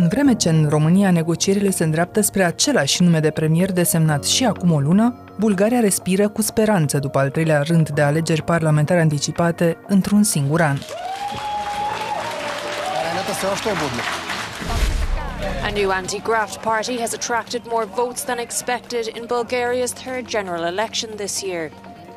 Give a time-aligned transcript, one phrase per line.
[0.00, 4.44] În vreme ce în România negocierile se îndreaptă spre același nume de premier desemnat și
[4.44, 9.76] acum o lună, Bulgaria respiră cu speranță după al treilea rând de alegeri parlamentare anticipate
[9.86, 10.76] într-un singur an.
[15.64, 21.10] A new anti-graft party has attracted more votes than expected in Bulgaria's third general election
[21.16, 21.70] this year.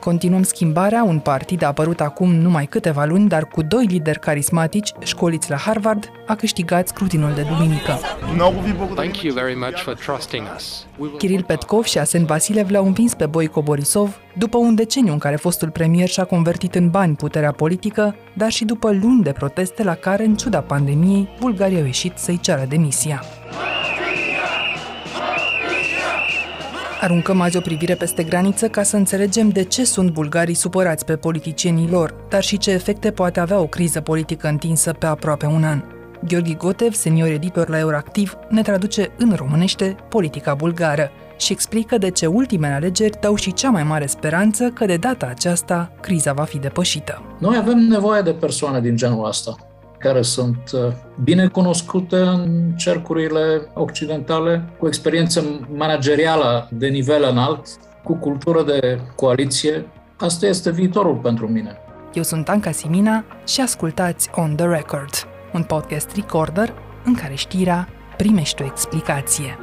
[0.04, 4.92] Continuăm schimbarea, un partid a apărut acum numai câteva luni, dar cu doi lideri carismatici,
[5.04, 8.00] școliți la Harvard, a câștigat scrutinul de duminică.
[8.96, 10.86] Thank you very much for trusting us.
[11.18, 15.36] Kiril Petkov și Asen Vasilev l-au învins pe Boico Borisov după un deceniu în care
[15.36, 19.96] fostul premier și-a convertit în bani puterea politică, dar și după luni de proteste la
[19.96, 23.24] care, în ciuda pandemiei, Bulgaria a ieșit să-i ceară demisia.
[27.04, 31.16] Aruncăm azi o privire peste graniță ca să înțelegem de ce sunt bulgarii supărați pe
[31.16, 35.64] politicienii lor, dar și ce efecte poate avea o criză politică întinsă pe aproape un
[35.64, 35.84] an.
[36.28, 42.10] Gheorghi Gotev, senior editor la Euractiv, ne traduce în românește politica bulgară și explică de
[42.10, 46.44] ce ultimele alegeri dau și cea mai mare speranță că de data aceasta criza va
[46.44, 47.22] fi depășită.
[47.40, 49.73] Noi avem nevoie de persoane din genul ăsta
[50.04, 55.44] care sunt uh, bine cunoscute în cercurile occidentale, cu experiență
[55.76, 57.68] managerială de nivel înalt,
[58.04, 59.86] cu cultură de coaliție.
[60.18, 61.78] Asta este viitorul pentru mine.
[62.14, 66.74] Eu sunt Anca Simina și ascultați On The Record, un podcast recorder
[67.06, 67.88] în care știrea
[68.18, 69.58] primește o explicație.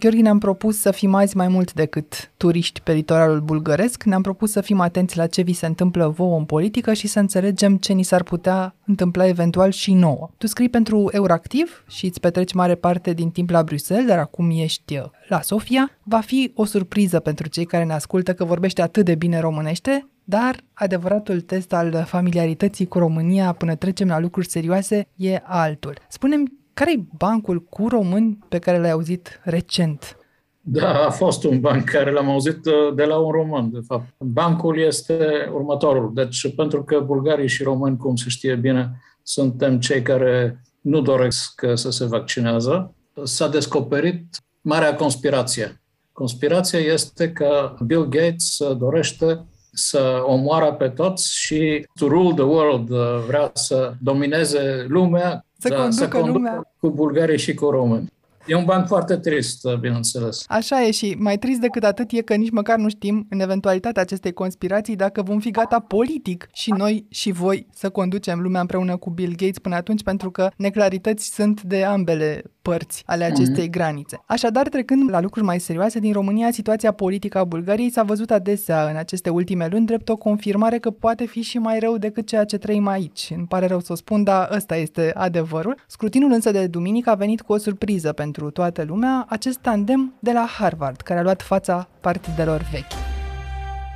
[0.00, 4.50] Gheorghe, ne-am propus să fim azi mai mult decât turiști pe litoralul bulgăresc, ne-am propus
[4.50, 7.92] să fim atenți la ce vi se întâmplă vouă în politică și să înțelegem ce
[7.92, 10.30] ni s-ar putea întâmpla eventual și nouă.
[10.36, 14.50] Tu scrii pentru Euractiv și îți petreci mare parte din timp la Bruxelles, dar acum
[14.50, 15.90] ești uh, la Sofia.
[16.02, 20.08] Va fi o surpriză pentru cei care ne ascultă că vorbește atât de bine românește,
[20.24, 25.98] dar adevăratul test al familiarității cu România până trecem la lucruri serioase e altul.
[26.08, 30.16] Spunem care e bancul cu români pe care l-ai auzit recent?
[30.60, 34.14] Da, a fost un banc care l-am auzit uh, de la un român, de fapt.
[34.18, 36.10] Bancul este următorul.
[36.14, 41.62] Deci, pentru că bulgarii și români, cum se știe bine, suntem cei care nu doresc
[41.74, 45.80] să se vaccinează, s-a descoperit marea conspirație.
[46.12, 52.90] Conspirația este că Bill Gates dorește să omoară pe toți și to rule the world,
[52.90, 56.72] uh, vrea să domineze lumea să, da, conducă, să conducă lumea.
[56.80, 58.12] cu bulgarii și cu români.
[58.48, 60.44] E un banc foarte trist, bineînțeles.
[60.46, 64.02] Așa e și mai trist decât atât e că nici măcar nu știm, în eventualitatea
[64.02, 68.96] acestei conspirații, dacă vom fi gata politic și noi și voi să conducem lumea împreună
[68.96, 73.34] cu Bill Gates până atunci, pentru că neclarități sunt de ambele părți ale mhm.
[73.34, 73.70] acestei mm-hmm.
[73.70, 74.20] granițe.
[74.26, 78.88] Așadar, trecând la lucruri mai serioase, din România, situația politică a Bulgariei s-a văzut adesea
[78.88, 82.44] în aceste ultime luni drept o confirmare că poate fi și mai rău decât ceea
[82.44, 83.32] ce trăim aici.
[83.36, 85.76] Îmi pare rău să o spun, dar ăsta este adevărul.
[85.86, 90.31] Scrutinul însă de duminică a venit cu o surpriză pentru toată lumea, acest tandem de
[90.31, 92.93] la Harvard, care a luat fața partidelor vechi.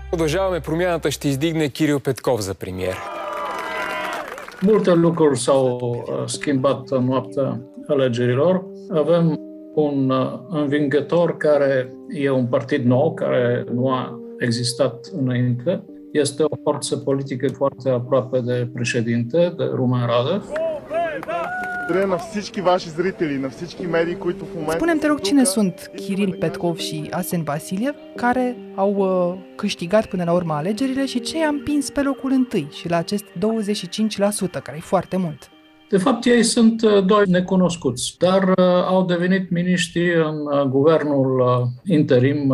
[0.09, 2.97] Продължаваме промяната ще издигне Кирил Петков за премиер.
[4.61, 8.65] Multe lucruri s-au schimbat în noaptea alegerilor.
[8.89, 9.39] Avem
[9.75, 15.83] un uh, învingător care e un partid nou, care nu a existat înainte.
[16.11, 20.51] Este o forță politică foarte aproape de președinte, de Rumen Radev.
[22.07, 24.77] на всички ваши зрители, на всички медии, които в момента...
[24.79, 30.23] Spune-mi, te rog, cine sunt Kiril Petkov și Asen Vasiliev, care au uh, câștigat până
[30.23, 34.77] la urmă alegerile și ce i-a împins pe locul întâi și la acest 25%, care
[34.77, 35.49] e foarte mult?
[35.89, 38.55] De fapt, ei sunt uh, doi necunoscuți, dar uh,
[38.85, 41.43] au devenit miniștri în uh, guvernul
[41.85, 42.51] interim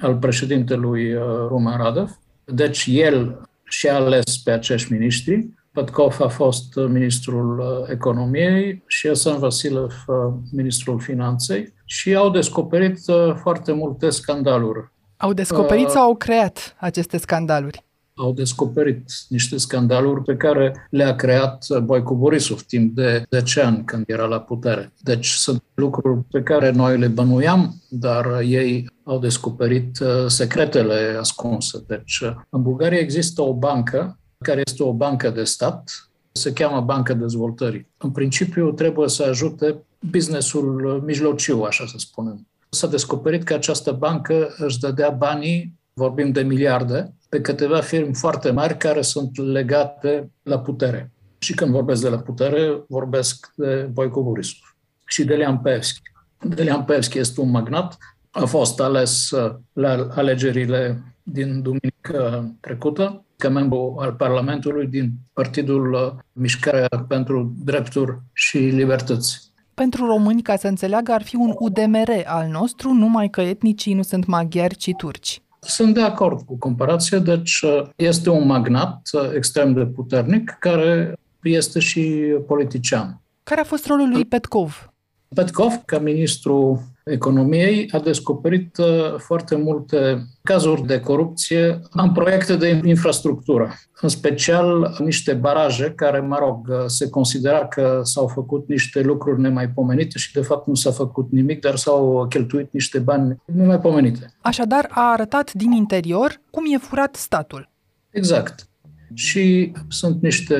[0.00, 1.14] al președintelui
[1.48, 2.18] Rumen Radev.
[2.44, 5.48] Deci el și-a ales pe acești miniștri.
[5.77, 10.05] Pătkov a fost ministrul economiei și Asan Vasilev
[10.51, 12.99] ministrul finanței și au descoperit
[13.41, 14.91] foarte multe scandaluri.
[15.17, 17.85] Au descoperit uh, sau au creat aceste scandaluri?
[18.15, 24.03] au descoperit niște scandaluri pe care le-a creat Boicu Borisov timp de 10 ani când
[24.07, 24.93] era la putere.
[25.01, 31.83] Deci sunt lucruri pe care noi le bănuiam, dar ei au descoperit uh, secretele ascunse.
[31.87, 36.81] Deci uh, în Bulgaria există o bancă care este o bancă de stat, se cheamă
[36.81, 37.87] Banca Dezvoltării.
[37.97, 42.47] În principiu trebuie să ajute businessul mijlociu, așa să spunem.
[42.69, 48.51] S-a descoperit că această bancă își dădea banii, vorbim de miliarde, pe câteva firme foarte
[48.51, 51.11] mari care sunt legate la putere.
[51.37, 54.75] Și când vorbesc de la putere, vorbesc de Boico Borisov
[55.05, 56.01] și de Leon Pevski.
[56.39, 57.97] Delian Pevski este un magnat,
[58.31, 66.17] a fost ales uh, la alegerile din duminică trecută ca membru al Parlamentului din Partidul
[66.33, 69.51] Mișcarea pentru Drepturi și Libertăți.
[69.73, 74.01] Pentru români, ca să înțeleagă, ar fi un UDMR al nostru, numai că etnicii nu
[74.01, 75.41] sunt maghiari, ci turci.
[75.59, 82.01] Sunt de acord cu comparația, deci este un magnat extrem de puternic care este și
[82.47, 83.21] politician.
[83.43, 84.93] Care a fost rolul lui Petkov?
[85.35, 92.81] Petkov, ca ministru economiei, a descoperit uh, foarte multe cazuri de corupție în proiecte de
[92.85, 99.01] infrastructură, în special niște baraje care, mă rog, uh, se considera că s-au făcut niște
[99.01, 104.33] lucruri nemaipomenite și de fapt nu s-a făcut nimic, dar s-au cheltuit niște bani nemaipomenite.
[104.41, 107.69] Așadar, a arătat din interior cum e furat statul.
[108.09, 108.67] Exact
[109.14, 110.56] și sunt niște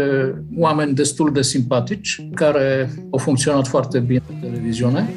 [0.57, 5.09] oameni destul de simpatici care au funcționat foarte bine în televiziune.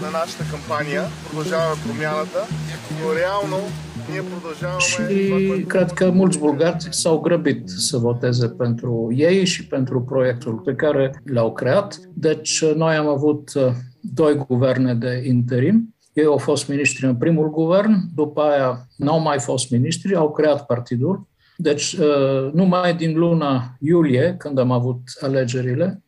[0.00, 2.40] На нашата кампания продължаваме промяната,
[3.00, 3.58] но реално
[4.10, 4.80] ние продължаваме...
[4.80, 10.74] Și cred că mulți bulgari s-au grăbit să voteze pentru ei și pentru proiectul pe
[10.74, 12.00] care l-au creat.
[12.14, 13.62] Deci noi am avut uh,
[14.00, 19.39] doi guverne de interim ei au fost miniștri în primul guvern, după aia n-au mai
[19.39, 21.27] fost miniștri, au creat partidul.
[21.57, 26.03] Deci, uh, numai din luna iulie, când am avut alegerile,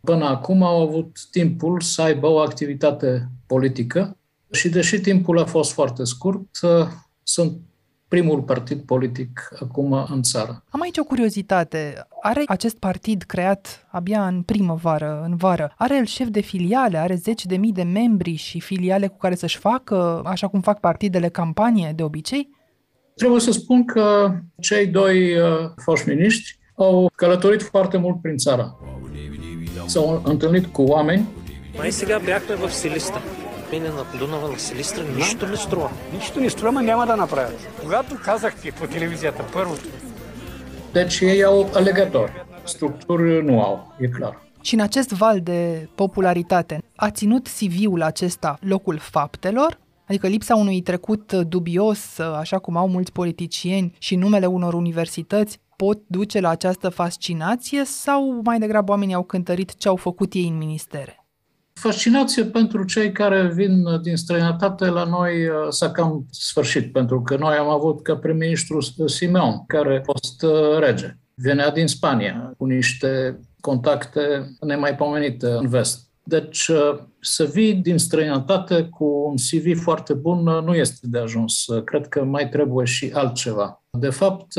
[0.00, 4.16] până acum au avut timpul să aibă o activitate politică
[4.50, 6.86] și deși timpul a fost foarte scurt, uh,
[7.22, 7.58] sunt
[8.07, 10.63] primul partid politic acum în țară.
[10.69, 12.07] Am aici o curiozitate.
[12.21, 17.15] Are acest partid creat abia în primăvară, în vară, are el șef de filiale, are
[17.15, 21.29] zeci de mii de membri și filiale cu care să-și facă, așa cum fac partidele
[21.29, 22.49] campanie de obicei?
[23.15, 28.77] Trebuie să spun că cei doi uh, foști miniștri au călătorit foarte mult prin țară.
[29.85, 31.27] S-au întâlnit cu oameni.
[31.77, 33.21] Mai сега бяхме в Силистра.
[33.71, 35.89] Мине на Дунава на Силистра, нищо не струва.
[36.13, 37.67] Нищо не струва, ама няма да направят.
[37.81, 39.89] Когато казахте по телевизията първото,
[40.93, 42.31] Deci ei au alegători.
[42.63, 44.41] Structuri nu au, e clar.
[44.61, 49.79] Și în acest val de popularitate, a ținut CV-ul acesta locul faptelor?
[50.05, 55.99] Adică lipsa unui trecut dubios, așa cum au mulți politicieni, și numele unor universități pot
[56.07, 60.57] duce la această fascinație sau mai degrabă oamenii au cântărit ce au făcut ei în
[60.57, 61.22] ministere?
[61.80, 67.36] Fascinație pentru cei care vin din străinătate la noi uh, s-a cam sfârșit, pentru că
[67.36, 71.16] noi am avut ca prim-ministru Simeon, care a fost uh, rege.
[71.34, 76.08] Venea din Spania cu niște contacte nemaipomenite în vest.
[76.22, 81.66] Deci uh, să vii din străinătate cu un CV foarte bun nu este de ajuns.
[81.84, 83.82] Cred că mai trebuie și altceva.
[83.90, 84.52] De fapt,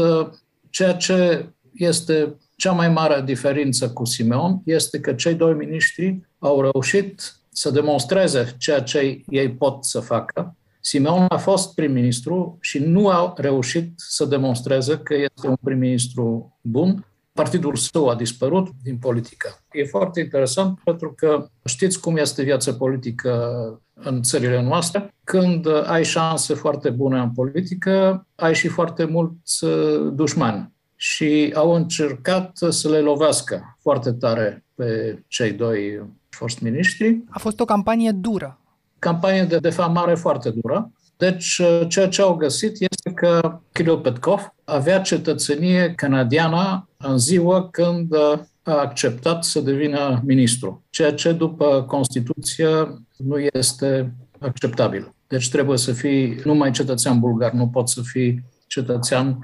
[0.70, 6.62] ceea ce este cea mai mare diferență cu Simeon este că cei doi miniștri au
[6.62, 10.56] reușit să demonstreze ceea ce ei pot să facă.
[10.80, 17.06] Simeon a fost prim-ministru și nu a reușit să demonstreze că este un prim-ministru bun.
[17.34, 19.64] Partidul său a dispărut din politică.
[19.72, 23.32] E foarte interesant pentru că știți cum este viața politică
[23.94, 25.14] în țările noastre.
[25.24, 29.66] Când ai șanse foarte bune în politică, ai și foarte mulți
[30.14, 36.02] dușmani și au încercat să le lovească foarte tare pe cei doi
[36.36, 37.24] fost miniștri.
[37.30, 38.60] A fost o campanie dură.
[39.00, 40.92] Campanie de defamare foarte dură.
[41.18, 48.14] Deci, ceea ce au găsit este că Kirill Petkov avea cetățenie canadiană în ziua când
[48.64, 52.68] a acceptat să devină ministru, ceea ce după Constituție
[53.18, 55.14] nu este acceptabil.
[55.28, 59.38] Deci trebuie să fii numai cetățean bulgar, nu poți să fii cetățean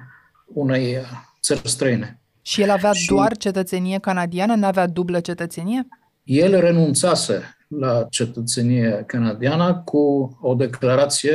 [0.45, 0.97] unei
[1.41, 2.21] țări străine.
[2.41, 5.87] Și el avea și doar cetățenie canadiană, nu avea dublă cetățenie?
[6.31, 11.33] El renunțase la cetățenie canadiană cu o declarație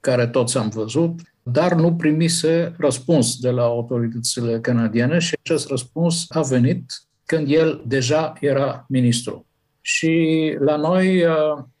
[0.00, 6.26] care toți am văzut, dar nu primise răspuns de la autoritățile canadiene și acest răspuns
[6.28, 6.84] a venit
[7.24, 9.46] când el deja era ministru.
[9.80, 11.24] Și la noi,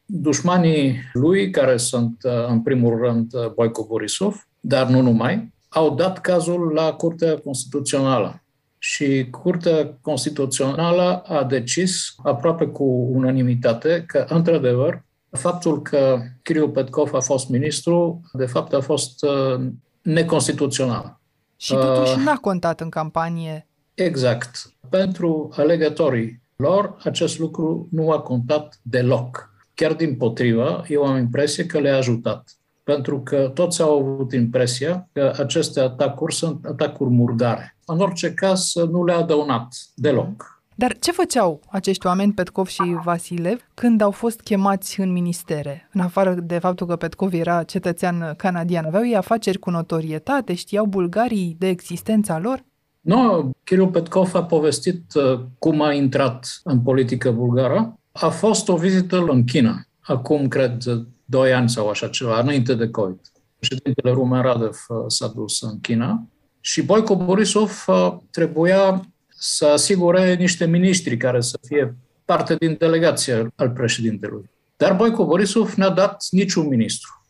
[0.04, 2.16] dușmanii lui, care sunt
[2.48, 8.43] în primul rând Boico Borisov, dar nu numai, au dat cazul la Curtea Constituțională.
[8.86, 17.20] Și Curtea Constituțională a decis, aproape cu unanimitate, că, într-adevăr, faptul că Kirill Petkov a
[17.20, 19.66] fost ministru, de fapt, a fost uh,
[20.02, 21.20] neconstituțional.
[21.56, 23.68] Și totuși uh, n-a contat în campanie.
[23.94, 24.72] Exact.
[24.88, 29.50] Pentru alegătorii lor, acest lucru nu a contat deloc.
[29.74, 35.08] Chiar din potrivă, eu am impresie că le-a ajutat pentru că toți au avut impresia
[35.12, 37.76] că aceste atacuri sunt atacuri murdare.
[37.86, 40.54] În orice caz, nu le-a dăunat deloc.
[40.74, 45.88] Dar ce făceau acești oameni, Petkov și Vasilev, când au fost chemați în ministere?
[45.92, 50.54] În afară de faptul că Petkov era cetățean canadian, aveau ei afaceri cu notorietate?
[50.54, 52.64] Știau bulgarii de existența lor?
[53.00, 57.98] Nu, Kirill Petkov a povestit uh, cum a intrat în politică bulgară.
[58.12, 60.82] A fost o vizită în China, acum, cred,
[61.24, 63.20] doi ani sau așa ceva, înainte de COVID.
[63.58, 66.26] Președintele Rumen Radev uh, s-a dus în China
[66.60, 73.52] și Boico Borisov uh, trebuia să asigure niște miniștri care să fie parte din delegația
[73.56, 74.50] al președintelui.
[74.76, 77.22] Dar Boico Borisov n-a dat niciun ministru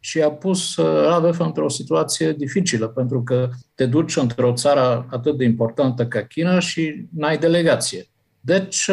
[0.00, 5.36] și a pus uh, Radev într-o situație dificilă, pentru că te duci într-o țară atât
[5.36, 8.06] de importantă ca China și n-ai delegație.
[8.40, 8.90] Deci,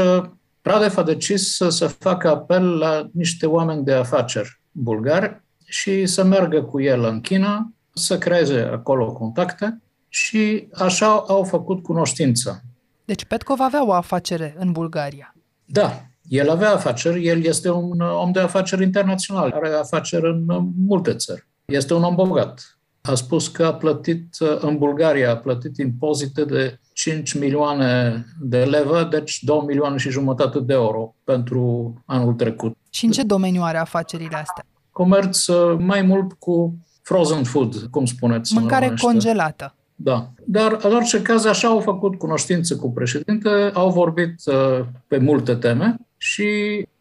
[0.66, 6.06] uh, Radev a decis să, să facă apel la niște oameni de afaceri bulgari și
[6.06, 12.64] să meargă cu el în China, să creeze acolo contacte și așa au făcut cunoștință.
[13.06, 15.36] Deci Petkov avea o afacere în Bulgaria.
[15.66, 20.46] Da, el avea afaceri, el este un om de afaceri internațional, are afaceri în
[20.86, 21.48] multe țări.
[21.66, 22.78] Este un om bogat.
[23.10, 29.08] A spus că a plătit în Bulgaria, a plătit impozite de 5 milioane de levă,
[29.12, 32.78] deci 2 milioane și jumătate de euro pentru anul trecut.
[32.90, 34.66] Și în ce domeniu are afacerile astea?
[34.92, 35.46] Comerț
[35.78, 38.54] mai mult cu frozen food, cum spuneți.
[38.54, 39.76] Mâncare congelată.
[39.96, 40.30] Da.
[40.46, 45.56] Dar, în orice caz, așa au făcut cunoștință cu președinte, au vorbit uh, pe multe
[45.56, 46.48] teme și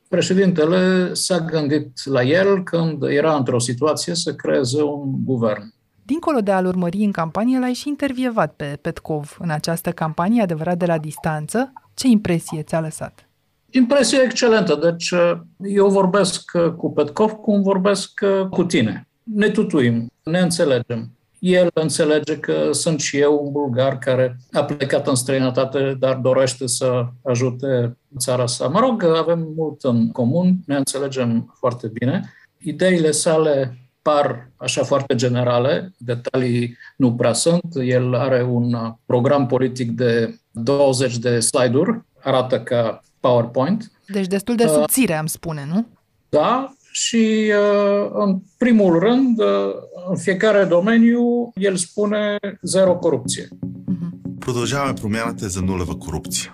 [0.09, 5.75] președintele s-a gândit la el când era într-o situație să creeze un guvern.
[6.13, 10.77] Dincolo de a-l urmări în campanie, l-ai și intervievat pe Petkov în această campanie, adevărat
[10.77, 11.73] de la distanță.
[11.95, 13.29] Ce impresie ți-a lăsat?
[13.71, 14.75] Impresie excelentă.
[14.75, 19.09] Deci uh, eu vorbesc uh, cu Petkov cum vorbesc cu tine.
[19.23, 21.11] Ne tutuim, ne înțelegem.
[21.39, 26.67] El înțelege că sunt și eu un bulgar care a plecat în străinătate, dar dorește
[26.67, 28.69] să ajute țara sa.
[28.69, 32.33] Mă rog, avem mult în comun, ne înțelegem foarte bine.
[32.59, 37.64] Ideile sale par așa foarte generale, detalii nu prea sunt.
[37.82, 43.92] El are un program politic de 20 de slide-uri, arată ca PowerPoint.
[44.08, 45.86] Deci destul de uh, subțire, am spune, nu?
[46.30, 49.46] Da, și uh, în primul rând, uh,
[50.10, 53.48] în fiecare domeniu, el spune zero corupție.
[54.40, 56.54] Продължаваме промяната за нулева corupție.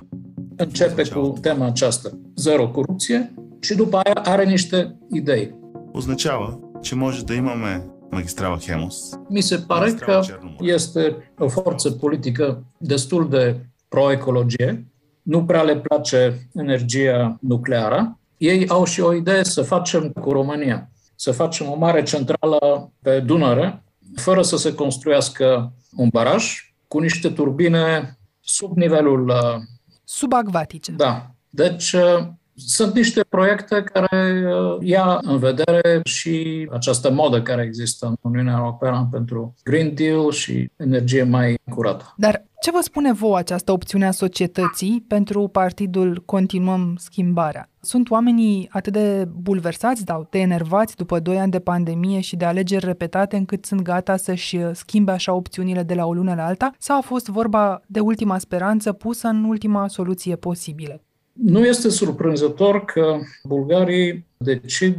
[0.56, 5.56] Începe cu tema aceasta, zero corupție, și după aia are niște idei.
[5.92, 8.95] Означава, ce može da imame magistrala Hemos?
[9.29, 10.57] Mi se pare magistrala că Cernomor.
[10.61, 14.87] este o forță politică destul de pro-ecologie,
[15.23, 18.19] nu prea le place energia nucleară.
[18.37, 23.21] Ei au și o idee să facem cu România, să facem o mare centrală pe
[23.21, 23.83] Dunăre,
[24.15, 29.29] fără să se construiască un baraj, cu niște turbine sub nivelul...
[29.29, 29.63] Uh,
[30.05, 30.93] Subacvatice.
[30.93, 31.31] Da.
[31.51, 32.27] Deci uh,
[32.67, 38.57] sunt niște proiecte care uh, ia în vedere și această modă care există în Uniunea
[38.59, 42.15] Europeană pentru Green Deal și energie mai curată.
[42.17, 47.69] Dar ce vă spune vouă această opțiune a societății pentru partidul Continuăm Schimbarea?
[47.81, 52.45] Sunt oamenii atât de bulversați, sau de enervați după doi ani de pandemie și de
[52.45, 56.71] alegeri repetate încât sunt gata să-și schimbe așa opțiunile de la o lună la alta?
[56.79, 61.03] Sau a fost vorba de ultima speranță pusă în ultima soluție posibilă?
[61.38, 64.98] Nu este surprinzător că bulgarii decid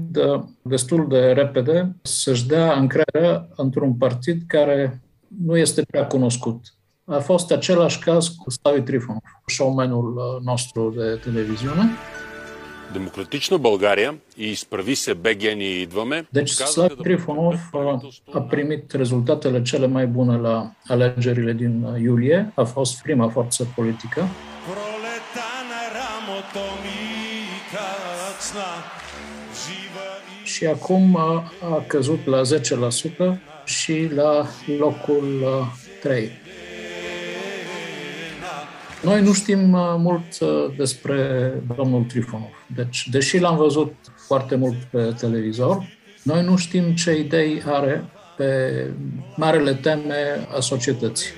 [0.62, 5.00] destul de repede să-și dea încredere într-un partid care
[5.44, 6.74] nu este prea cunoscut.
[7.04, 11.90] A fost același caz cu Slavi Trifonov, showmanul uh, nostru de televiziune.
[12.92, 16.24] Демократична България и изправи се БГ ние идваме.
[16.32, 17.58] Deci Slav Trifonov
[18.32, 22.52] a primit rezultatele cele mai bune la alegerile din uh, iulie.
[22.54, 24.28] A fost prima forță politică.
[30.43, 34.45] și acum a, a căzut la 10% și la
[34.77, 35.45] locul
[36.01, 36.31] 3.
[39.03, 42.65] Noi nu știm uh, mult uh, despre domnul Trifonov.
[42.75, 43.93] Deci, deși l-am văzut
[44.27, 48.05] foarte mult pe televizor, noi nu știm ce idei are
[48.37, 48.85] pe
[49.35, 51.29] marele teme a societății.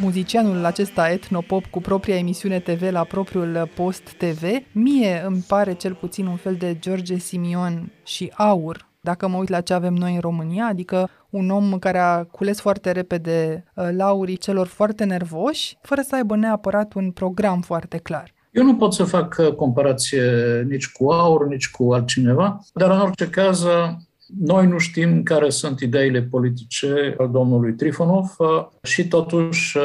[0.00, 5.94] Muzicianul acesta etnopop cu propria emisiune TV la propriul post TV, mie îmi pare cel
[5.94, 10.14] puțin un fel de George Simion și aur dacă mă uit la ce avem noi
[10.14, 15.78] în România, adică un om care a cules foarte repede uh, laurii celor foarte nervoși,
[15.82, 18.32] fără să aibă neapărat un program foarte clar.
[18.50, 20.22] Eu nu pot să fac uh, comparație
[20.68, 23.88] nici cu aur, nici cu altcineva, dar în orice caz uh,
[24.38, 28.36] noi nu știm care sunt ideile politice al domnului Trifonov
[28.82, 29.78] și totuși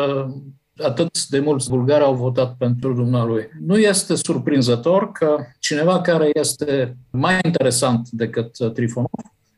[0.77, 3.49] atât de mulți bulgari au votat pentru dumnealui.
[3.59, 9.09] Nu este surprinzător că cineva care este mai interesant decât Trifonov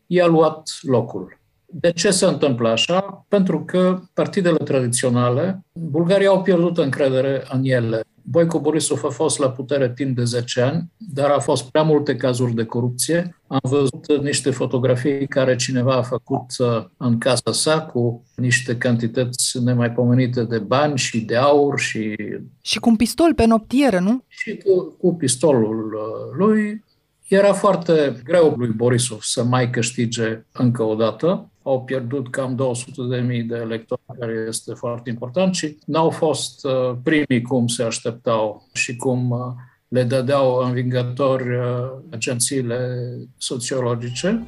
[0.08, 1.41] i-a luat locul.
[1.74, 3.26] De ce se întâmplă așa?
[3.28, 8.02] Pentru că partidele tradiționale, Bulgaria au pierdut încredere în ele.
[8.22, 12.16] Boico Borisov a fost la putere timp de 10 ani, dar a fost prea multe
[12.16, 13.36] cazuri de corupție.
[13.48, 19.64] Am văzut niște fotografii care cineva a făcut uh, în casa sa cu niște cantități
[19.64, 22.16] nemaipomenite de bani și de aur și...
[22.62, 24.24] Și cu un pistol pe noptieră, nu?
[24.28, 26.84] Și cu, cu pistolul uh, lui.
[27.28, 33.02] Era foarte greu lui Borisov să mai câștige încă o dată au pierdut cam 200
[33.10, 37.84] de mii de electori, care este foarte important și n-au fost uh, primii cum se
[37.84, 39.40] așteptau și cum uh,
[39.88, 43.00] le dădeau învingători uh, agențiile
[43.38, 44.48] sociologice.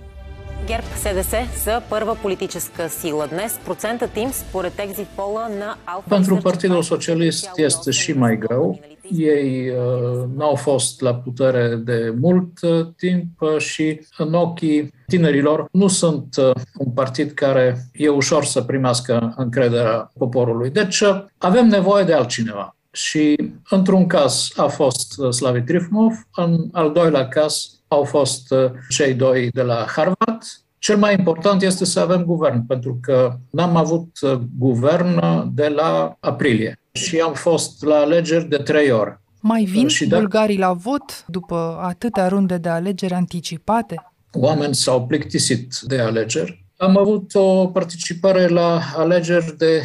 [0.66, 3.28] ГЕРБ СДС са първа политическа сила.
[3.28, 8.80] Днес процентът им според екзит пола на Алфа Pentru Partidul Socialist este și mai greu.
[9.11, 15.68] Ei uh, n-au fost la putere de mult uh, timp uh, și în ochii tinerilor
[15.73, 20.71] nu sunt uh, un partid care e ușor să primească încrederea poporului.
[20.71, 22.76] Deci uh, avem nevoie de altcineva.
[22.90, 23.37] Și
[23.71, 29.13] într-un caz a fost uh, Slavi Trifmov, în al doilea caz au fost uh, cei
[29.13, 30.42] doi de la Harvard.
[30.78, 35.22] Cel mai important este să avem guvern, pentru că n-am avut uh, guvern
[35.54, 39.20] de la aprilie și am fost la alegeri de trei ori.
[39.40, 44.12] Mai vin și bulgarii la vot după atâtea runde de alegeri anticipate?
[44.32, 46.66] Oameni s-au plictisit de alegeri.
[46.78, 49.82] Am avut o participare la alegeri de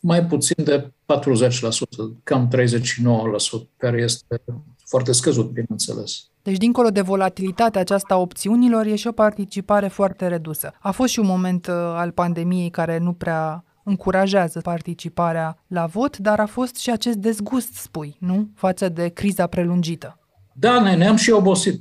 [0.00, 0.88] mai puțin de 40%,
[2.22, 4.40] cam 39%, care este
[4.84, 6.30] foarte scăzut, bineînțeles.
[6.42, 10.72] Deci, dincolo de volatilitatea aceasta a opțiunilor, e și o participare foarte redusă.
[10.80, 16.16] A fost și un moment uh, al pandemiei care nu prea încurajează participarea la vot,
[16.18, 18.48] dar a fost și acest dezgust, spui, nu?
[18.54, 20.18] Față de criza prelungită.
[20.52, 21.80] Da, ne, ne-am și obosit.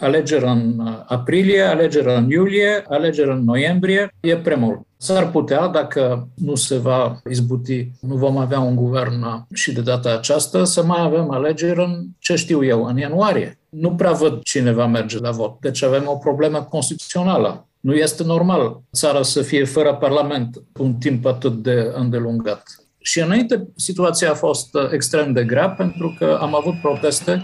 [0.00, 4.80] Alegeri în uh, aprilie, alegeri în iulie, alegeri în noiembrie, e prea mult.
[4.96, 9.80] S-ar putea, dacă nu se va izbuti, nu vom avea un guvern uh, și de
[9.80, 13.58] data aceasta, să mai avem alegeri în, ce știu eu, în ianuarie.
[13.68, 15.60] Nu prea văd cine va merge la vot.
[15.60, 17.66] Deci avem o problemă constituțională.
[17.80, 22.62] Nu este normal țara să fie fără parlament un timp atât de îndelungat.
[22.98, 27.42] Și înainte situația a fost uh, extrem de grea pentru că am avut proteste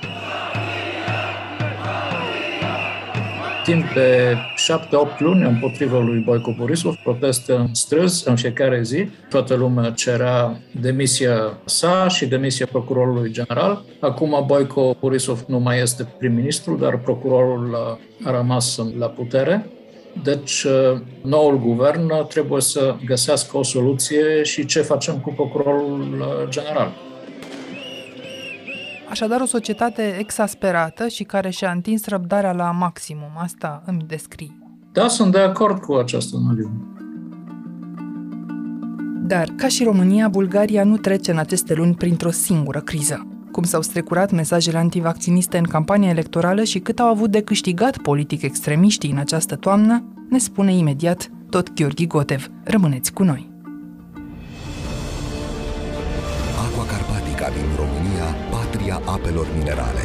[3.68, 9.08] timp de șapte-opt luni împotriva lui Boico Borisov, proteste în străzi în fiecare zi.
[9.30, 13.84] Toată lumea cerea demisia sa și demisia procurorului general.
[14.00, 19.66] Acum Boico Borisov nu mai este prim-ministru, dar procurorul a rămas la putere.
[20.22, 20.66] Deci,
[21.22, 26.92] noul guvern trebuie să găsească o soluție și ce facem cu procurorul general.
[29.10, 33.30] Așadar, o societate exasperată și care și-a întins răbdarea la maximum.
[33.36, 34.58] Asta îmi descrii.
[34.92, 36.70] Da, sunt de acord cu această analiză.
[39.26, 43.26] Dar, ca și România, Bulgaria nu trece în aceste luni printr-o singură criză.
[43.52, 48.42] Cum s-au strecurat mesajele antivacciniste în campania electorală și cât au avut de câștigat politic
[48.42, 52.50] extremiștii în această toamnă, ne spune imediat tot Gheorghi Gotev.
[52.64, 53.50] Rămâneți cu noi!
[56.64, 58.47] Aqua Carpatica din România,
[58.88, 60.00] patria apelor minerale.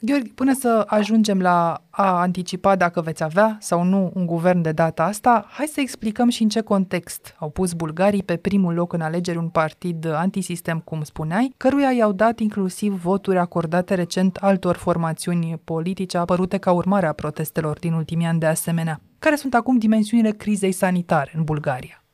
[0.00, 4.72] Gheorghe, până să ajungem la a anticipa dacă veți avea sau nu un guvern de
[4.72, 8.92] data asta, hai să explicăm și în ce context au pus bulgarii pe primul loc
[8.92, 14.76] în alegeri un partid antisistem, cum spuneai, căruia i-au dat inclusiv voturi acordate recent altor
[14.76, 19.00] formațiuni politice apărute ca urmare a protestelor din ultimii ani de asemenea.
[19.18, 22.04] Care sunt acum dimensiunile crizei sanitare în Bulgaria?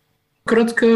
[0.43, 0.87] Cred că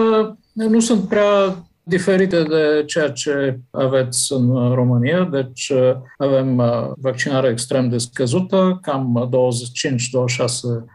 [0.52, 5.24] nu sunt prea diferite de ceea ce aveți în România.
[5.24, 5.72] Deci
[6.18, 9.30] avem uh, vaccinare extrem de scăzută, cam
[10.88, 10.93] 25-26%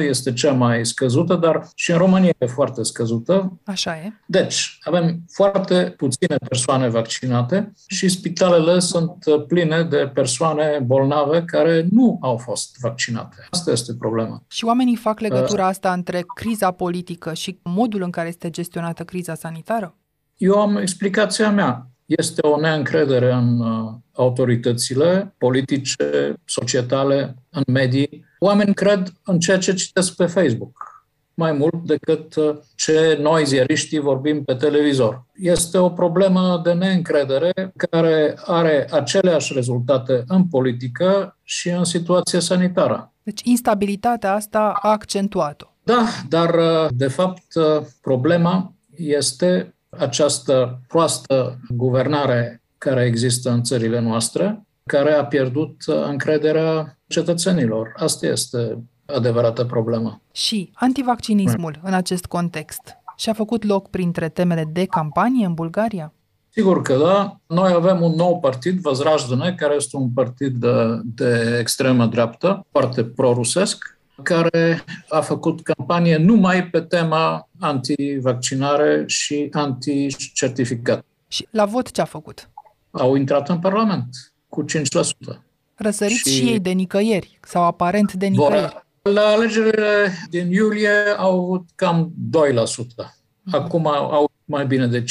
[0.00, 3.60] este cea mai scăzută, dar și în România e foarte scăzută.
[3.64, 4.12] Așa e.
[4.26, 12.18] Deci, avem foarte puține persoane vaccinate și spitalele sunt pline de persoane bolnave care nu
[12.20, 13.46] au fost vaccinate.
[13.50, 14.42] Asta este problema.
[14.48, 19.34] Și oamenii fac legătura asta între criza politică și modul în care este gestionată criza
[19.34, 19.96] sanitară?
[20.36, 21.90] Eu am explicația mea.
[22.06, 28.24] Este o neîncredere în uh, autoritățile politice, societale, în medii.
[28.38, 30.96] Oamenii cred în ceea ce citesc pe Facebook
[31.36, 35.24] mai mult decât uh, ce noi, ziariștii, vorbim pe televizor.
[35.34, 43.12] Este o problemă de neîncredere care are aceleași rezultate în politică și în situația sanitară.
[43.22, 45.66] Deci instabilitatea asta a accentuat-o.
[45.82, 46.56] Da, dar
[46.90, 47.42] de fapt
[48.00, 55.76] problema este această proastă guvernare care există în țările noastre, care a pierdut
[56.08, 57.92] încrederea cetățenilor.
[57.96, 60.20] Asta este adevărată problemă.
[60.32, 62.80] Și antivaccinismul în acest context
[63.16, 66.12] și-a făcut loc printre temele de campanie în Bulgaria?
[66.48, 67.40] Sigur că da.
[67.46, 73.04] Noi avem un nou partid, Văzrajdăne, care este un partid de, de extremă dreaptă, foarte
[73.04, 81.04] prorusesc, care a făcut campanie numai pe tema antivaccinare și anti-certificat.
[81.28, 82.50] Și la vot ce a făcut?
[82.90, 84.08] Au intrat în Parlament
[84.48, 85.38] cu 5%.
[85.74, 88.84] Răsăriți și, și ei de nicăieri, sau aparent de nicăieri.
[89.02, 93.16] La alegerile din iulie au avut cam 2%.
[93.50, 95.04] Acum au mai bine de 5%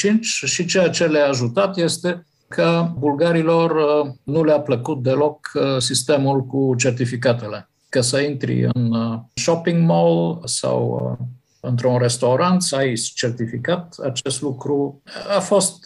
[0.44, 6.44] și ceea ce le-a ajutat este că bulgarilor uh, nu le-a plăcut deloc uh, sistemul
[6.44, 7.70] cu certificatele.
[7.96, 11.16] Că să intri în uh, shopping mall sau
[11.60, 15.02] într-un restaurant să ai certificat, acest lucru
[15.36, 15.84] a fost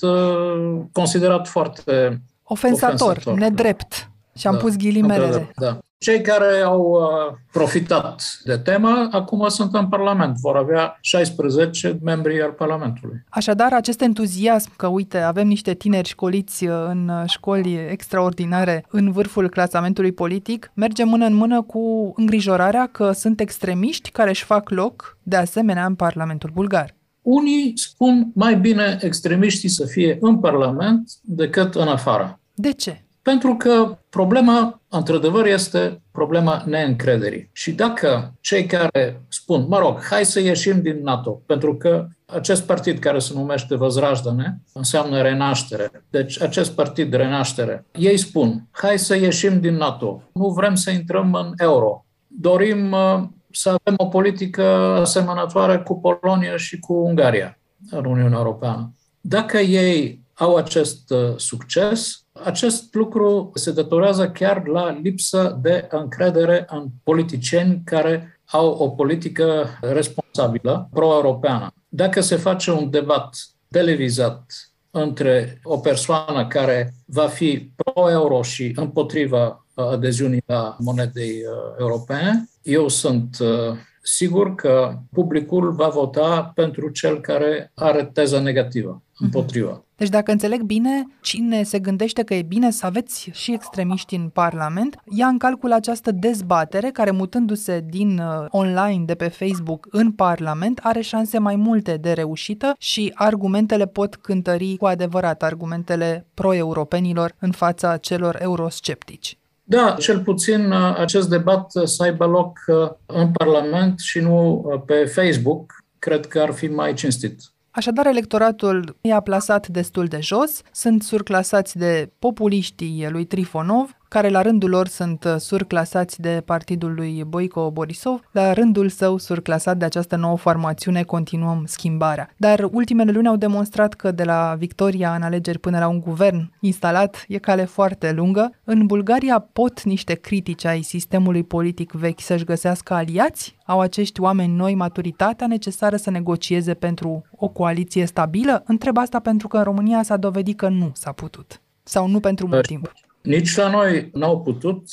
[0.93, 4.11] considerat foarte ofensator, ofensator nedrept.
[4.35, 5.51] Și am da, pus ghilimelele.
[5.57, 5.79] Da.
[6.03, 10.37] Cei care au uh, profitat de temă, acum sunt în Parlament.
[10.37, 13.25] Vor avea 16 membri al Parlamentului.
[13.29, 19.49] Așadar, acest entuziasm că, uite, avem niște tineri școliți uh, în școli extraordinare în vârful
[19.49, 25.19] clasamentului politic, merge mână în mână cu îngrijorarea că sunt extremiști care își fac loc,
[25.23, 26.95] de asemenea, în Parlamentul bulgar.
[27.23, 32.41] Unii spun mai bine extremiștii să fie în Parlament decât în afară.
[32.55, 33.05] De ce?
[33.23, 37.51] Pentru că problema, într-adevăr, este problema neîncrederii.
[37.53, 42.63] Și dacă cei care spun, mă rog, hai să ieșim din NATO, pentru că acest
[42.63, 45.91] partid care se numește Văzrajdăne înseamnă renaștere.
[46.11, 51.35] Deci acest partid renaștere, ei spun, hai să ieșim din NATO, nu vrem să intrăm
[51.35, 54.63] în euro, dorim uh, să avem o politică
[55.01, 57.59] asemănătoare cu Polonia și cu Ungaria
[57.91, 58.95] în Uniunea Europeană.
[59.21, 66.67] Dacă ei au acest uh, succes, acest lucru se datorează chiar la lipsă de încredere
[66.71, 71.73] în politicieni care au o politică responsabilă, pro-europeană.
[71.89, 73.37] Dacă se face un debat
[73.71, 74.53] televizat
[74.91, 82.89] între o persoană care va fi pro-euro și împotriva adeziunii la monedei uh, europene, eu
[82.89, 89.25] sunt uh, sigur că publicul va vota pentru cel care are teza negativă, mhm.
[89.25, 89.85] împotriva.
[90.01, 94.29] Deci dacă înțeleg bine, cine se gândește că e bine să aveți și extremiști în
[94.29, 100.13] Parlament, ia în calcul această dezbatere care mutându-se din uh, online, de pe Facebook, în
[100.13, 107.35] Parlament, are șanse mai multe de reușită și argumentele pot cântări cu adevărat argumentele pro-europenilor
[107.39, 109.39] în fața celor eurosceptici.
[109.65, 115.05] Da, cel puțin uh, acest debat să aibă loc uh, în Parlament și nu pe
[115.05, 117.41] Facebook, cred că ar fi mai cinstit.
[117.81, 124.43] Așadar, electoratul i-a plasat destul de jos, sunt surclasați de populiștii lui Trifonov, care la
[124.43, 129.85] rândul lor sunt uh, surclasați de partidul lui Boico Borisov, la rândul său surclasat de
[129.85, 132.31] această nouă formațiune Continuăm Schimbarea.
[132.37, 136.53] Dar ultimele luni au demonstrat că de la victoria în alegeri până la un guvern
[136.61, 138.53] instalat e cale foarte lungă.
[138.65, 143.57] În Bulgaria pot niște critici ai sistemului politic vechi să-și găsească aliați?
[143.67, 148.63] Au acești oameni noi maturitatea necesară să negocieze pentru o coaliție stabilă?
[148.67, 151.61] Întreb asta pentru că în România s-a dovedit că nu s-a putut.
[151.83, 152.93] Sau nu pentru mult timp.
[153.23, 154.85] Nici la noi n-au putut,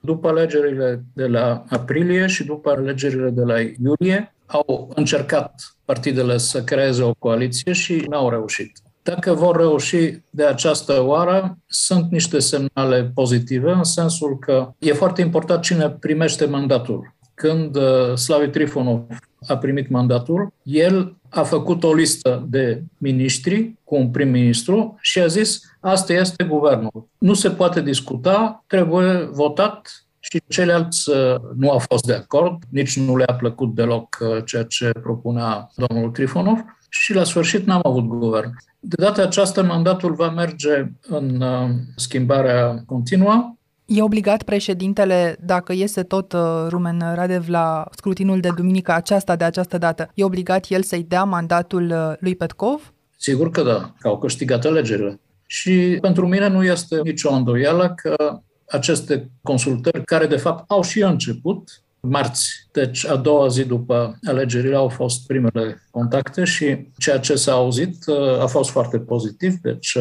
[0.00, 6.64] după alegerile de la aprilie și după alegerile de la iulie, au încercat partidele să
[6.64, 8.72] creeze o coaliție și n-au reușit.
[9.02, 15.20] Dacă vor reuși de această oară, sunt niște semnale pozitive, în sensul că e foarte
[15.20, 17.14] important cine primește mandatul.
[17.34, 19.00] Când uh, Slavi Trifonov
[19.46, 25.26] a primit mandatul, el a făcut o listă de miniștri cu un prim-ministru și a
[25.26, 27.08] zis asta este guvernul.
[27.18, 32.98] Nu se poate discuta, trebuie votat și ceilalți uh, nu au fost de acord, nici
[32.98, 38.04] nu le-a plăcut deloc uh, ceea ce propunea domnul Trifonov și la sfârșit n-am avut
[38.04, 38.54] guvern.
[38.80, 46.02] De data aceasta, mandatul va merge în uh, schimbarea continuă E obligat președintele, dacă iese
[46.02, 50.82] tot uh, Rumen Radev la scrutinul de duminică aceasta de această dată, e obligat el
[50.82, 52.92] să-i dea mandatul uh, lui Petkov?
[53.16, 55.20] Sigur că da, că au câștigat alegerile.
[55.52, 61.02] Și pentru mine nu este nicio îndoială că aceste consultări, care de fapt au și
[61.02, 67.34] început, marți, deci a doua zi după alegerile au fost primele contacte și ceea ce
[67.34, 69.98] s-a auzit uh, a fost foarte pozitiv, deci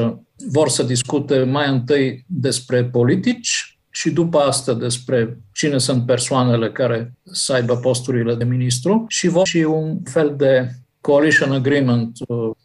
[0.51, 7.13] vor să discute mai întâi despre politici, și după asta despre cine sunt persoanele care
[7.23, 10.69] să aibă posturile de ministru și vor și un fel de
[11.01, 12.17] coalition agreement,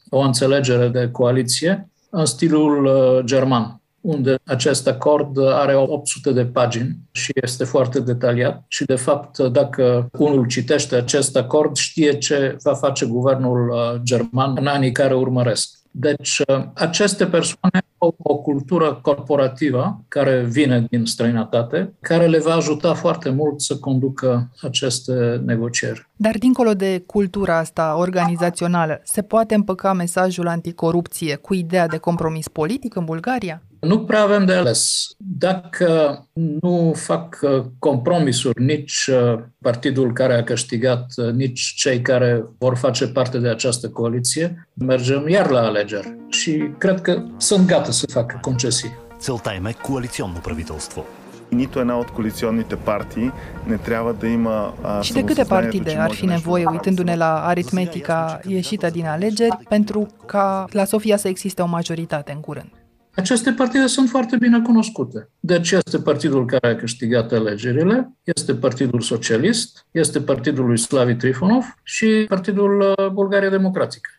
[0.08, 6.96] o înțelegere de coaliție în stilul uh, german unde acest acord are 800 de pagini
[7.12, 12.74] și este foarte detaliat și, de fapt, dacă unul citește acest acord, știe ce va
[12.74, 15.78] face guvernul uh, german în anii care urmăresc.
[15.98, 22.54] Deci, uh, aceste persoane au o cultură corporativă care vine din străinătate, care le va
[22.54, 26.08] ajuta foarte mult să conducă aceste negocieri.
[26.16, 32.48] Dar, dincolo de cultura asta organizațională, se poate împăca mesajul anticorupție cu ideea de compromis
[32.48, 33.62] politic în Bulgaria?
[33.85, 35.07] Nu prea avem de ales.
[35.17, 42.45] Dacă nu fac uh, compromisuri nici uh, partidul care a câștigat, uh, nici cei care
[42.57, 46.15] vor face parte de această coaliție, mergem iar la alegeri.
[46.29, 48.99] Și cred că sunt gata să facă concesii.
[49.19, 51.05] Целта им е коалиционно правителство.
[51.51, 53.31] Nito една от коалиционните партии
[53.67, 58.39] не трябва да има а, Și de câte partide ar fi nevoie, uitându-ne la aritmetica
[58.47, 62.69] ieșită din alegeri, pentru ca la Sofia să existe o majoritate în curând?
[63.16, 65.30] Aceste partide sunt foarte bine cunoscute.
[65.40, 71.64] Deci este partidul care a câștigat alegerile, este Partidul Socialist, este Partidul lui Slavi Trifonov
[71.82, 74.10] și Partidul uh, Bulgaria Democratică.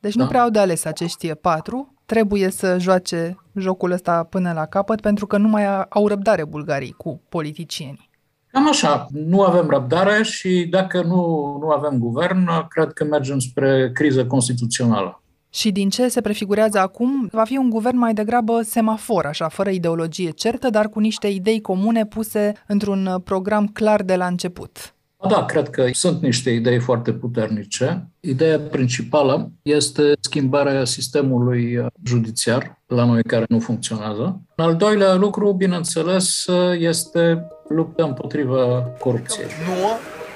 [0.00, 0.22] Deci da?
[0.22, 5.00] nu prea au de ales acești patru, trebuie să joace jocul ăsta până la capăt
[5.00, 8.10] pentru că nu mai au răbdare bulgarii cu politicienii.
[8.46, 13.90] Cam așa, nu avem răbdare și dacă nu, nu avem guvern, cred că mergem spre
[13.94, 15.22] criză constituțională.
[15.50, 19.70] Și din ce se prefigurează acum, va fi un guvern mai degrabă semafor, așa, fără
[19.70, 24.94] ideologie certă, dar cu niște idei comune puse într-un uh, program clar de la început.
[25.28, 28.08] Da, cred că sunt niște idei foarte puternice.
[28.20, 34.40] Ideea principală este schimbarea sistemului uh, judiciar la noi care nu funcționează.
[34.54, 39.46] În al doilea lucru, bineînțeles, uh, este lupta împotriva corupției.
[39.66, 39.76] Nu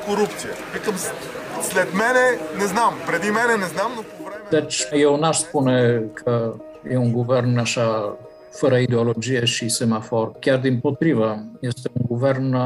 [0.07, 0.48] corupție.
[0.72, 0.98] Pentru cum
[1.70, 2.24] sled mene,
[2.59, 3.90] ne znam, predi mene, ne znam
[4.50, 6.54] deci eu n-aș spune că
[6.90, 8.16] e un guvern așa
[8.50, 10.33] fără ideologie și semafor.
[10.38, 12.57] Chiar din potrivă, este un guvern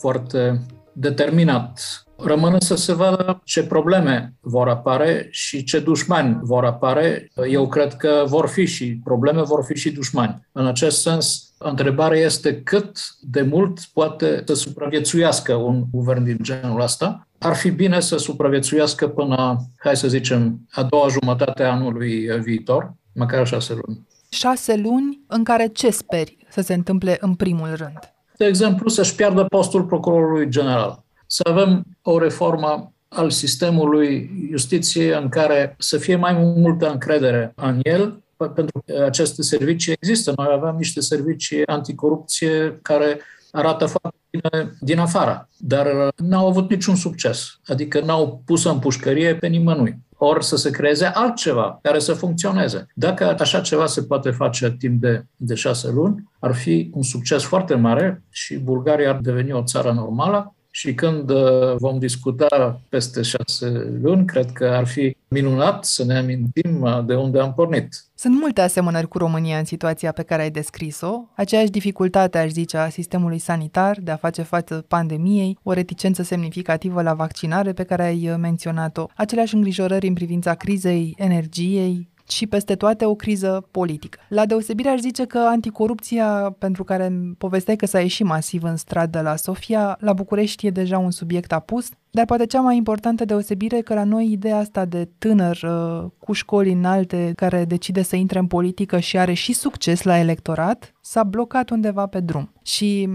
[0.00, 0.60] foarte
[0.92, 1.80] determinat.
[2.18, 7.30] Rămâne să se vadă ce probleme vor apare și ce dușmani vor apare.
[7.50, 10.46] Eu cred că vor fi și probleme, vor fi și dușmani.
[10.52, 16.80] În acest sens, întrebarea este cât de mult poate să supraviețuiască un guvern din genul
[16.80, 22.28] ăsta ar fi bine să supraviețuiască până, hai să zicem, a doua jumătate a anului
[22.42, 24.06] viitor, măcar șase luni.
[24.28, 27.98] Șase luni în care ce speri să se întâmple în primul rând?
[28.36, 31.04] De exemplu, să-și piardă postul procurorului general.
[31.26, 37.80] Să avem o reformă al sistemului justiției în care să fie mai multă încredere în
[37.82, 40.32] el, pentru că aceste servicii există.
[40.36, 43.20] Noi avem niște servicii anticorupție care
[43.56, 47.60] arată foarte bine din afară, dar n-au avut niciun succes.
[47.66, 49.98] Adică n-au pus în pușcărie pe nimănui.
[50.18, 52.86] Ori să se creeze altceva care să funcționeze.
[52.94, 57.42] Dacă așa ceva se poate face timp de, de șase luni, ar fi un succes
[57.42, 63.22] foarte mare și Bulgaria ar deveni o țară normală și când uh, vom discuta peste
[63.22, 67.88] șase luni, cred că ar fi minunat să ne amintim uh, de unde am pornit.
[68.14, 72.76] Sunt multe asemănări cu România în situația pe care ai descris-o, aceeași dificultate, aș zice,
[72.76, 78.02] a sistemului sanitar de a face față pandemiei, o reticență semnificativă la vaccinare pe care
[78.02, 84.18] ai menționat-o, aceleași îngrijorări în privința crizei energiei, și peste toate o criză politică.
[84.28, 89.20] La deosebire aș zice că anticorupția, pentru care povesteai că s-a ieșit masiv în stradă
[89.20, 93.76] la Sofia, la București e deja un subiect apus, dar poate cea mai importantă deosebire
[93.76, 98.16] e că la noi ideea asta de tânăr uh, cu școli înalte care decide să
[98.16, 102.52] intre în politică și are și succes la electorat s-a blocat undeva pe drum.
[102.62, 103.08] Și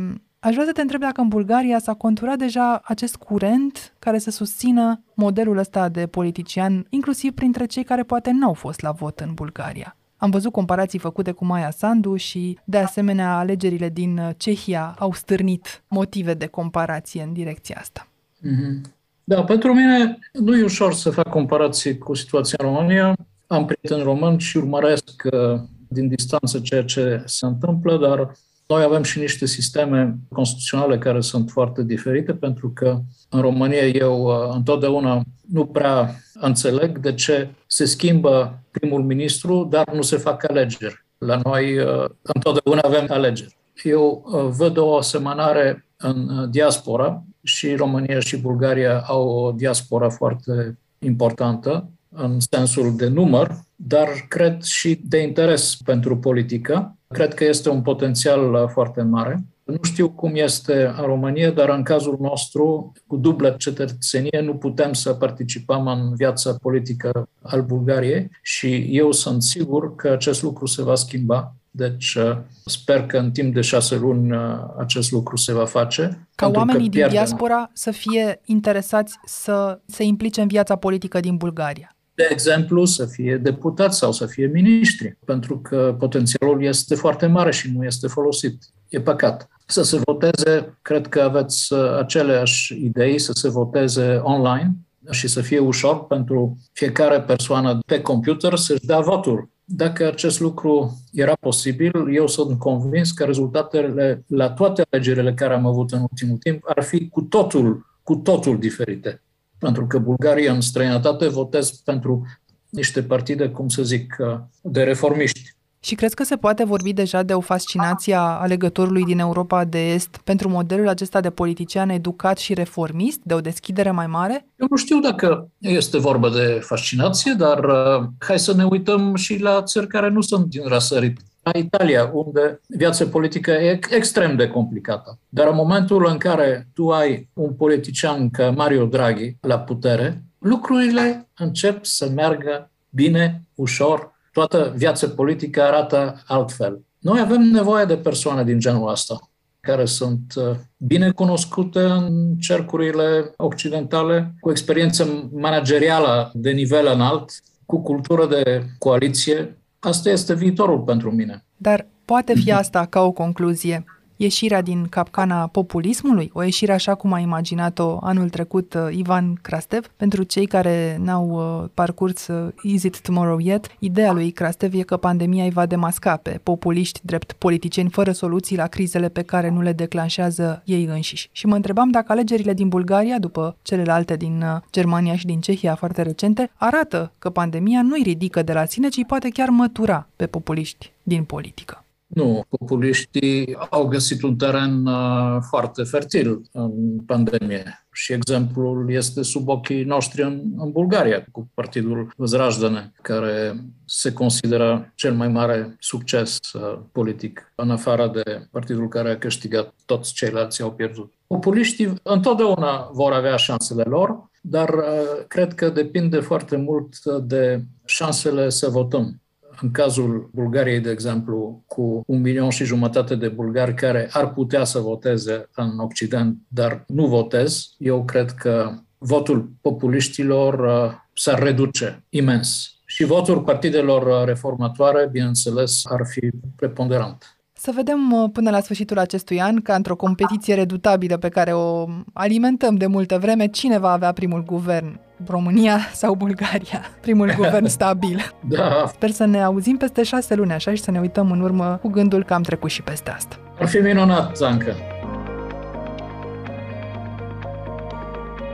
[0.44, 4.32] Aș vrea să te întreb dacă în Bulgaria s-a conturat deja acest curent care să
[4.32, 9.34] susțină modelul ăsta de politician, inclusiv printre cei care poate n-au fost la vot în
[9.34, 9.96] Bulgaria.
[10.18, 15.84] Am văzut comparații făcute cu Maia Sandu și, de asemenea, alegerile din Cehia au stârnit
[15.88, 18.08] motive de comparație în direcția asta.
[18.38, 18.92] Mm-hmm.
[19.24, 23.16] Da, pentru mine nu e ușor să fac comparații cu situația în România.
[23.48, 28.32] Am prieten român și urmăresc uh, din distanță ceea ce se întâmplă, dar
[28.72, 34.24] noi avem și niște sisteme constituționale care sunt foarte diferite, pentru că în România eu
[34.24, 40.50] uh, întotdeauna nu prea înțeleg de ce se schimbă primul ministru, dar nu se fac
[40.50, 41.06] alegeri.
[41.18, 43.58] La noi uh, întotdeauna avem alegeri.
[43.84, 50.78] Eu uh, văd o asemănare în diaspora și România și Bulgaria au o diaspora foarte
[51.00, 56.96] importantă în sensul de număr, dar cred și de interes pentru politică.
[57.12, 59.44] Cred că este un potențial uh, foarte mare.
[59.64, 64.94] Nu știu cum este în România, dar în cazul nostru, cu dublă cetățenie, nu putem
[64.94, 70.84] să participăm în viața politică al Bulgariei și eu sunt sigur că acest lucru se
[70.84, 71.56] va schimba.
[71.72, 74.40] Deci uh, sper că în timp de șase luni uh,
[74.78, 76.28] acest lucru se va face.
[76.36, 81.96] Ca oamenii din diaspora să fie interesați să se implice în viața politică din Bulgaria
[82.14, 87.52] de exemplu, să fie deputați sau să fie miniștri, pentru că potențialul este foarte mare
[87.52, 88.64] și nu este folosit.
[88.90, 89.50] E păcat.
[89.66, 94.76] Să se voteze, cred că aveți uh, aceleași idei, să se voteze online
[95.10, 99.50] și să fie ușor pentru fiecare persoană pe computer să-și dea votul.
[99.64, 105.66] Dacă acest lucru era posibil, eu sunt convins că rezultatele la toate alegerile care am
[105.66, 109.22] avut în ultimul timp ar fi cu totul, cu totul diferite
[109.62, 112.26] pentru că Bulgaria în străinătate votez pentru
[112.70, 114.16] niște partide, cum să zic,
[114.62, 115.56] de reformiști.
[115.84, 119.94] Și crezi că se poate vorbi deja de o fascinație a alegătorului din Europa de
[119.94, 124.46] Est pentru modelul acesta de politician educat și reformist, de o deschidere mai mare?
[124.56, 129.40] Eu nu știu dacă este vorba de fascinație, dar uh, hai să ne uităm și
[129.40, 134.48] la țări care nu sunt din răsărit la Italia, unde viața politică e extrem de
[134.48, 135.20] complicată.
[135.30, 141.28] Dar în momentul în care tu ai un politician ca Mario Draghi la putere, lucrurile
[141.38, 146.82] încep să meargă bine, ușor, toată viața politică arată altfel.
[147.00, 153.34] Noi avem nevoie de persoane din genul ăsta, care sunt uh, bine cunoscute în cercurile
[153.38, 157.32] occidentale, cu experiență managerială de nivel înalt,
[157.66, 161.46] cu cultură de coaliție, Asta este viitorul pentru mine.
[161.58, 163.84] Dar poate fi asta ca o concluzie
[164.22, 169.92] ieșirea din capcana populismului, o ieșire așa cum a imaginat-o anul trecut uh, Ivan Krastev.
[169.98, 174.82] Pentru cei care n-au uh, parcurs uh, Is It Tomorrow Yet, ideea lui Krastev e
[174.82, 179.50] că pandemia îi va demasca pe populiști drept politicieni fără soluții la crizele pe care
[179.50, 181.30] nu le declanșează ei înșiși.
[181.32, 186.02] Și mă întrebam dacă alegerile din Bulgaria, după celelalte din Germania și din Cehia foarte
[186.02, 190.26] recente, arată că pandemia nu îi ridică de la sine, ci poate chiar mătura pe
[190.26, 191.81] populiști din politică.
[192.14, 199.48] Nu, populiștii au găsit un teren uh, foarte fertil în pandemie și exemplul este sub
[199.48, 206.40] ochii noștri în, în Bulgaria, cu partidul Vzrajdane, care se consideră cel mai mare succes
[206.54, 211.14] uh, politic, în afară de partidul care a câștigat, toți ceilalți au pierdut.
[211.28, 218.50] Populiștii întotdeauna vor avea șansele lor, dar uh, cred că depinde foarte mult de șansele
[218.50, 219.21] să votăm
[219.62, 224.64] în cazul Bulgariei, de exemplu, cu un milion și jumătate de bulgari care ar putea
[224.64, 232.04] să voteze în Occident, dar nu votez, eu cred că votul populiștilor uh, s-ar reduce
[232.10, 232.76] imens.
[232.86, 237.41] Și votul partidelor reformatoare, bineînțeles, ar fi preponderant.
[237.64, 241.86] Să vedem uh, până la sfârșitul acestui an, ca într-o competiție redutabilă pe care o
[242.14, 248.34] alimentăm de multă vreme, cine va avea primul guvern România sau Bulgaria, primul guvern stabil.
[248.48, 248.86] Da.
[248.88, 251.88] Sper să ne auzim peste șase luni așa și să ne uităm în urmă cu
[251.88, 253.36] gândul că am trecut și peste asta.
[253.60, 254.76] Ar fi minunat, Zanca.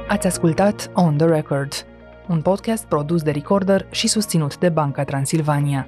[0.07, 1.71] Ați ascultat On The Record,
[2.27, 5.87] un podcast produs de Recorder și susținut de Banca Transilvania.